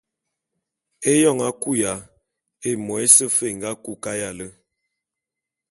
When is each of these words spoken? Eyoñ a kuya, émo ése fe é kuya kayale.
Eyoñ 1.11 1.39
a 1.47 1.49
kuya, 1.61 1.93
émo 2.69 2.93
ése 3.05 3.25
fe 3.37 3.47
é 3.69 3.71
kuya 3.83 4.01
kayale. 4.03 4.47